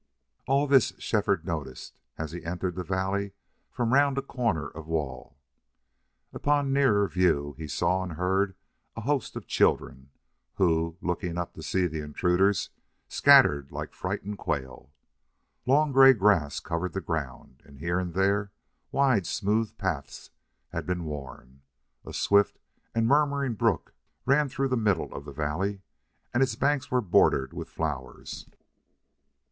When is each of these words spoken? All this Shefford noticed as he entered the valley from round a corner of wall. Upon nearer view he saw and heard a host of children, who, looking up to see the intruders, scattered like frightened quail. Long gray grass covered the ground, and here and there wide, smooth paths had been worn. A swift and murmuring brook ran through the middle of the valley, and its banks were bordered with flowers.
All 0.47 0.65
this 0.65 0.93
Shefford 0.97 1.45
noticed 1.45 1.99
as 2.17 2.31
he 2.31 2.43
entered 2.43 2.73
the 2.73 2.83
valley 2.83 3.33
from 3.69 3.93
round 3.93 4.17
a 4.17 4.23
corner 4.23 4.67
of 4.67 4.87
wall. 4.87 5.37
Upon 6.33 6.73
nearer 6.73 7.07
view 7.07 7.53
he 7.59 7.67
saw 7.67 8.01
and 8.01 8.13
heard 8.13 8.55
a 8.95 9.01
host 9.01 9.35
of 9.35 9.45
children, 9.45 10.09
who, 10.55 10.97
looking 11.01 11.37
up 11.37 11.53
to 11.53 11.61
see 11.61 11.85
the 11.85 12.01
intruders, 12.01 12.71
scattered 13.07 13.71
like 13.71 13.93
frightened 13.93 14.39
quail. 14.39 14.91
Long 15.67 15.91
gray 15.91 16.13
grass 16.13 16.59
covered 16.59 16.93
the 16.93 16.99
ground, 17.01 17.61
and 17.63 17.77
here 17.77 17.99
and 17.99 18.15
there 18.15 18.51
wide, 18.91 19.27
smooth 19.27 19.77
paths 19.77 20.31
had 20.69 20.87
been 20.87 21.05
worn. 21.05 21.61
A 22.05 22.11
swift 22.15 22.57
and 22.95 23.05
murmuring 23.07 23.53
brook 23.53 23.93
ran 24.25 24.49
through 24.49 24.69
the 24.69 24.75
middle 24.75 25.13
of 25.13 25.25
the 25.25 25.31
valley, 25.31 25.83
and 26.33 26.41
its 26.41 26.55
banks 26.55 26.89
were 26.89 27.01
bordered 27.01 27.53
with 27.53 27.69
flowers. 27.69 28.49